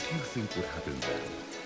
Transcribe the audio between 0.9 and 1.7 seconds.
then?